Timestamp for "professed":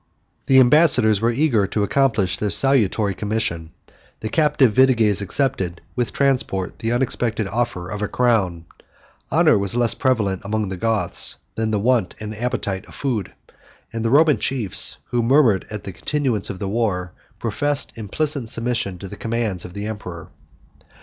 17.37-17.93